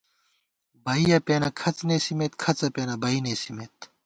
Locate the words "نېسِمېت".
1.87-2.33, 3.25-3.75